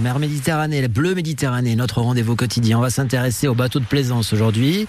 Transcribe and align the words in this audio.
mer 0.00 0.18
Méditerranée, 0.18 0.80
la 0.80 0.88
bleue 0.88 1.14
Méditerranée, 1.14 1.76
notre 1.76 2.00
rendez-vous 2.00 2.34
quotidien. 2.34 2.78
On 2.78 2.80
va 2.80 2.90
s'intéresser 2.90 3.48
au 3.48 3.54
bateau 3.54 3.78
de 3.78 3.84
plaisance 3.84 4.32
aujourd'hui. 4.32 4.86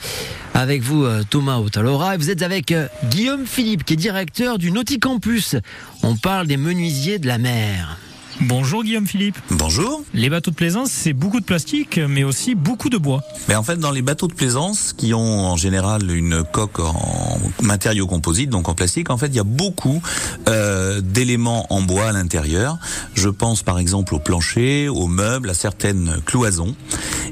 Avec 0.54 0.82
vous, 0.82 1.04
euh, 1.04 1.24
Thomas 1.30 1.58
Otalora, 1.58 2.16
et 2.16 2.18
vous 2.18 2.30
êtes 2.30 2.42
avec 2.42 2.72
euh, 2.72 2.88
Guillaume 3.06 3.46
Philippe, 3.46 3.84
qui 3.84 3.94
est 3.94 3.98
directeur 3.98 4.58
du 4.58 4.72
Nauticampus. 4.72 5.56
On 6.02 6.16
parle 6.16 6.48
des 6.48 6.58
menuisiers 6.58 7.20
de 7.20 7.28
la 7.28 7.38
mer. 7.38 7.99
Bonjour 8.42 8.84
Guillaume 8.86 9.06
Philippe. 9.06 9.38
Bonjour. 9.52 10.02
Les 10.14 10.30
bateaux 10.30 10.52
de 10.52 10.56
plaisance, 10.56 10.90
c'est 10.92 11.12
beaucoup 11.12 11.42
de 11.42 11.46
plastique, 11.46 12.00
mais 12.08 12.24
aussi 12.24 12.56
beaucoup 12.56 12.90
de 12.90 12.98
bois. 12.98 13.22
Mais 13.50 13.56
en 13.56 13.64
fait, 13.64 13.76
dans 13.78 13.92
les 13.92 14.02
bateaux 14.02 14.28
de 14.28 14.34
plaisance, 14.34 14.94
qui 14.94 15.14
ont 15.14 15.46
en 15.46 15.58
général 15.58 16.10
une 16.10 16.44
coque 16.44 16.80
en 16.80 17.38
matériaux 17.62 18.08
composites, 18.08 18.50
donc 18.50 18.70
en 18.70 18.76
plastique, 18.76 19.10
en 19.10 19.18
fait, 19.18 19.28
il 19.28 19.36
y 19.36 19.40
a 19.40 19.44
beaucoup 19.44 20.02
euh, 20.48 21.02
d'éléments 21.02 21.68
en 21.70 21.82
bois 21.82 22.10
à 22.10 22.12
l'intérieur. 22.14 22.78
Je 23.14 23.28
pense 23.28 23.62
par 23.62 23.78
exemple 23.78 24.16
au 24.16 24.20
plancher, 24.20 24.88
aux 24.88 25.08
meubles, 25.08 25.50
à 25.50 25.54
certaines 25.54 26.22
cloisons. 26.26 26.76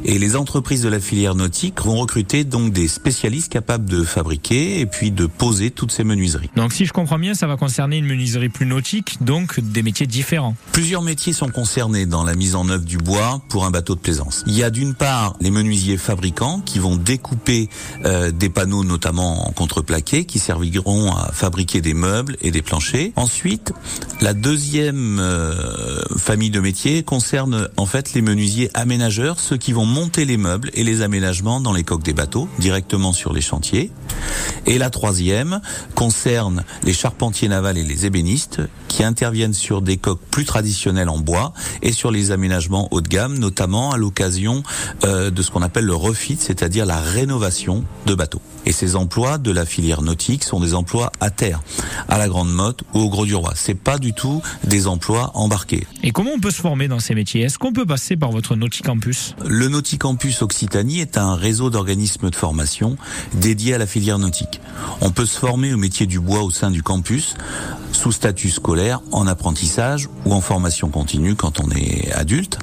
Et 0.05 0.19
les 0.19 0.35
entreprises 0.35 0.81
de 0.83 0.89
la 0.89 0.99
filière 0.99 1.35
nautique 1.35 1.81
vont 1.81 1.95
recruter 1.95 2.43
donc 2.43 2.73
des 2.73 2.87
spécialistes 2.87 3.51
capables 3.51 3.85
de 3.85 4.03
fabriquer 4.03 4.79
et 4.79 4.85
puis 4.85 5.11
de 5.11 5.25
poser 5.25 5.71
toutes 5.71 5.91
ces 5.91 6.03
menuiseries. 6.03 6.49
Donc 6.55 6.73
si 6.73 6.85
je 6.85 6.93
comprends 6.93 7.19
bien, 7.19 7.33
ça 7.33 7.47
va 7.47 7.57
concerner 7.57 7.97
une 7.97 8.05
menuiserie 8.05 8.49
plus 8.49 8.65
nautique, 8.65 9.17
donc 9.21 9.59
des 9.59 9.83
métiers 9.83 10.07
différents. 10.07 10.55
Plusieurs 10.71 11.01
métiers 11.01 11.33
sont 11.33 11.49
concernés 11.49 12.05
dans 12.05 12.23
la 12.23 12.35
mise 12.35 12.55
en 12.55 12.69
œuvre 12.69 12.85
du 12.85 12.97
bois 12.97 13.41
pour 13.49 13.65
un 13.65 13.71
bateau 13.71 13.95
de 13.95 13.99
plaisance. 13.99 14.43
Il 14.47 14.53
y 14.53 14.63
a 14.63 14.69
d'une 14.69 14.93
part 14.93 15.35
les 15.41 15.51
menuisiers 15.51 15.97
fabricants 15.97 16.61
qui 16.61 16.79
vont 16.79 16.95
découper 16.95 17.69
euh, 18.05 18.31
des 18.31 18.49
panneaux 18.49 18.83
notamment 18.83 19.47
en 19.47 19.51
contreplaqué 19.51 20.25
qui 20.25 20.39
serviront 20.39 21.11
à 21.11 21.31
fabriquer 21.33 21.81
des 21.81 21.93
meubles 21.93 22.37
et 22.41 22.51
des 22.51 22.61
planchers. 22.61 23.11
Ensuite, 23.15 23.73
la 24.21 24.33
deuxième 24.33 25.19
euh, 25.19 26.01
famille 26.17 26.49
de 26.49 26.59
métiers 26.59 27.03
concerne 27.03 27.69
en 27.77 27.85
fait 27.85 28.13
les 28.13 28.21
menuisiers 28.21 28.71
aménageurs, 28.73 29.39
ceux 29.39 29.57
qui 29.57 29.73
vont 29.73 29.85
monter 29.85 30.25
les 30.25 30.37
meubles 30.37 30.71
et 30.73 30.83
les 30.83 31.01
aménagements 31.01 31.59
dans 31.59 31.73
les 31.73 31.83
coques 31.83 32.03
des 32.03 32.13
bateaux 32.13 32.49
directement 32.57 33.13
sur 33.13 33.31
les 33.31 33.41
chantiers. 33.41 33.91
Et 34.65 34.77
la 34.77 34.89
troisième 34.89 35.61
concerne 35.95 36.63
les 36.83 36.93
charpentiers 36.93 37.47
navals 37.47 37.77
et 37.77 37.83
les 37.83 38.05
ébénistes 38.05 38.61
qui 38.87 39.03
interviennent 39.03 39.53
sur 39.53 39.81
des 39.81 39.97
coques 39.97 40.21
plus 40.31 40.45
traditionnelles 40.45 41.09
en 41.09 41.19
bois 41.19 41.53
et 41.81 41.91
sur 41.91 42.11
les 42.11 42.31
aménagements 42.31 42.87
haut 42.91 43.01
de 43.01 43.07
gamme, 43.07 43.37
notamment 43.37 43.91
à 43.91 43.97
l'occasion 43.97 44.63
euh, 45.03 45.29
de 45.29 45.41
ce 45.41 45.51
qu'on 45.51 45.61
appelle 45.61 45.85
le 45.85 45.95
refit, 45.95 46.37
c'est-à-dire 46.39 46.85
la 46.85 46.99
rénovation 46.99 47.83
de 48.05 48.15
bateaux. 48.15 48.41
Et 48.65 48.73
ces 48.73 48.95
emplois 48.95 49.37
de 49.37 49.51
la 49.51 49.65
filière 49.65 50.01
nautique 50.01 50.43
sont 50.43 50.59
des 50.59 50.73
emplois 50.73 51.11
à 51.21 51.29
terre, 51.29 51.61
à 52.07 52.17
la 52.17 52.27
Grande 52.27 52.51
Motte 52.51 52.83
ou 52.93 52.99
au 52.99 53.09
Gros 53.09 53.25
du 53.25 53.35
Roi. 53.35 53.53
C'est 53.55 53.75
pas 53.75 53.97
du 53.97 54.13
tout 54.13 54.41
des 54.63 54.87
emplois 54.87 55.31
embarqués. 55.33 55.85
Et 56.03 56.11
comment 56.11 56.31
on 56.35 56.39
peut 56.39 56.51
se 56.51 56.61
former 56.61 56.87
dans 56.87 56.99
ces 56.99 57.15
métiers? 57.15 57.41
Est-ce 57.41 57.57
qu'on 57.57 57.73
peut 57.73 57.85
passer 57.85 58.15
par 58.15 58.31
votre 58.31 58.55
Nauticampus 58.55 59.35
Le 59.45 59.67
Nauticampus 59.67 60.41
Occitanie 60.41 60.99
est 60.99 61.17
un 61.17 61.35
réseau 61.35 61.69
d'organismes 61.69 62.29
de 62.29 62.35
formation 62.35 62.97
dédié 63.33 63.73
à 63.73 63.77
la 63.77 63.87
filière 63.87 64.19
nautique. 64.19 64.61
On 65.01 65.11
peut 65.11 65.25
se 65.25 65.37
former 65.37 65.73
au 65.73 65.77
métier 65.77 66.05
du 66.05 66.19
bois 66.19 66.43
au 66.43 66.51
sein 66.51 66.71
du 66.71 66.83
campus 66.83 67.35
sous 67.91 68.11
statut 68.11 68.49
scolaire, 68.49 69.01
en 69.11 69.27
apprentissage 69.27 70.07
ou 70.25 70.33
en 70.33 70.41
formation 70.41 70.89
continue 70.89 71.35
quand 71.35 71.59
on 71.59 71.69
est 71.71 72.11
adulte. 72.13 72.59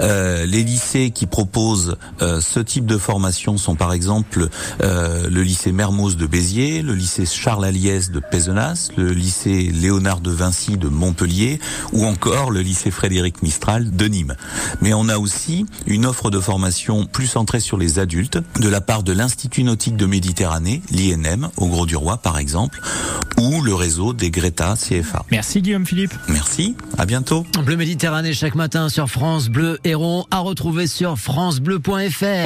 Euh, 0.00 0.46
les 0.46 0.62
lycées 0.62 1.10
qui 1.10 1.26
proposent 1.26 1.96
euh, 2.22 2.40
ce 2.40 2.60
type 2.60 2.86
de 2.86 2.98
formation 2.98 3.56
sont 3.56 3.74
par 3.74 3.92
exemple 3.92 4.48
euh, 4.82 5.28
le 5.28 5.42
lycée 5.42 5.72
Mermoz 5.72 6.16
de 6.16 6.26
Béziers, 6.26 6.82
le 6.82 6.94
lycée 6.94 7.26
Charles 7.26 7.64
Aliès 7.64 8.10
de 8.10 8.20
Pézenas, 8.20 8.90
le 8.96 9.12
lycée 9.12 9.70
Léonard 9.72 10.20
de 10.20 10.30
Vinci 10.30 10.76
de 10.76 10.88
Montpellier 10.88 11.60
ou 11.92 12.06
encore 12.06 12.50
le 12.50 12.60
lycée 12.60 12.90
Frédéric 12.90 13.42
Mistral 13.42 13.90
de 13.90 14.06
Nîmes. 14.06 14.36
Mais 14.80 14.94
on 14.94 15.08
a 15.08 15.18
aussi 15.18 15.66
une 15.86 16.06
offre 16.06 16.30
de 16.30 16.40
formation 16.40 17.06
plus 17.06 17.26
centrée 17.26 17.60
sur 17.60 17.76
les 17.76 17.98
adultes 17.98 18.38
de 18.60 18.68
la 18.68 18.80
part 18.80 19.02
de 19.02 19.12
l'Institut 19.12 19.64
nautique 19.64 19.96
de 19.96 20.06
Méditerranée, 20.06 20.82
l'INM, 20.90 21.50
au 21.56 21.66
Gros 21.66 21.86
du 21.86 21.96
Roi 21.96 22.18
par 22.18 22.38
exemple, 22.38 22.80
ou 23.38 23.62
le 23.62 23.74
réseau 23.74 24.12
des 24.12 24.30
Greta 24.30 24.74
CFA. 24.76 25.24
Merci 25.30 25.62
Guillaume 25.62 25.86
Philippe. 25.86 26.14
Merci, 26.28 26.76
à 26.98 27.06
bientôt. 27.06 27.46
Bleu 27.64 27.76
Méditerranée 27.76 28.32
chaque 28.32 28.54
matin 28.54 28.88
sur 28.88 29.08
France 29.08 29.48
Bleu 29.48 29.78
Héron, 29.84 30.24
à 30.30 30.38
retrouver 30.40 30.86
sur 30.86 31.16
francebleu.fr. 31.18 32.24